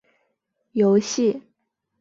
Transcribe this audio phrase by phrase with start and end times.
[0.71, 1.43] 游戏